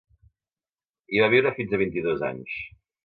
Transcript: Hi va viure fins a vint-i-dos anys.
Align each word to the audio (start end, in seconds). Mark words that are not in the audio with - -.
Hi 1.13 1.21
va 1.25 1.29
viure 1.35 1.53
fins 1.59 1.77
a 1.77 1.81
vint-i-dos 1.83 2.25
anys. 2.31 2.57